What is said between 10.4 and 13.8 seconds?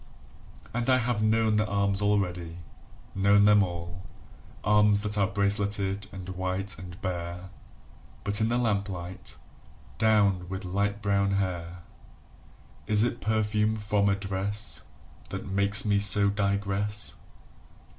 with light brown hair!] Is it perfume